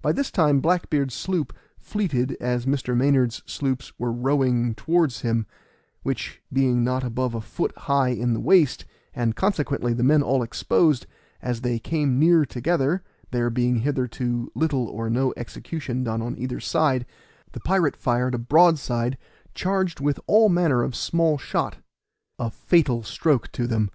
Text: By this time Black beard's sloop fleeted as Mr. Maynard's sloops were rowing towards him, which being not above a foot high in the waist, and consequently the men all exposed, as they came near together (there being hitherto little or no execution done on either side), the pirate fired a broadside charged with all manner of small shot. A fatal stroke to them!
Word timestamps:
By 0.00 0.12
this 0.12 0.30
time 0.30 0.60
Black 0.60 0.88
beard's 0.88 1.12
sloop 1.12 1.52
fleeted 1.76 2.36
as 2.40 2.66
Mr. 2.66 2.96
Maynard's 2.96 3.42
sloops 3.46 3.92
were 3.98 4.12
rowing 4.12 4.76
towards 4.76 5.22
him, 5.22 5.44
which 6.04 6.40
being 6.52 6.84
not 6.84 7.02
above 7.02 7.34
a 7.34 7.40
foot 7.40 7.76
high 7.78 8.10
in 8.10 8.32
the 8.32 8.38
waist, 8.38 8.84
and 9.12 9.34
consequently 9.34 9.92
the 9.92 10.04
men 10.04 10.22
all 10.22 10.44
exposed, 10.44 11.04
as 11.40 11.62
they 11.62 11.80
came 11.80 12.20
near 12.20 12.44
together 12.46 13.02
(there 13.32 13.50
being 13.50 13.80
hitherto 13.80 14.52
little 14.54 14.86
or 14.86 15.10
no 15.10 15.34
execution 15.36 16.04
done 16.04 16.22
on 16.22 16.38
either 16.38 16.60
side), 16.60 17.04
the 17.50 17.58
pirate 17.58 17.96
fired 17.96 18.36
a 18.36 18.38
broadside 18.38 19.18
charged 19.52 19.98
with 19.98 20.20
all 20.28 20.48
manner 20.48 20.84
of 20.84 20.94
small 20.94 21.38
shot. 21.38 21.78
A 22.38 22.52
fatal 22.52 23.02
stroke 23.02 23.50
to 23.50 23.66
them! 23.66 23.90